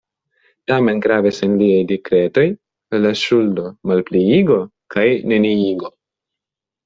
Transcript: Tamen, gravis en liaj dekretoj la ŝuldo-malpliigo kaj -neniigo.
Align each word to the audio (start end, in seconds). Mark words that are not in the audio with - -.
Tamen, 0.69 1.01
gravis 1.05 1.41
en 1.47 1.51
liaj 1.59 1.81
dekretoj 1.91 2.45
la 3.03 3.11
ŝuldo-malpliigo 3.25 4.57
kaj 4.95 5.07
-neniigo. 5.27 5.93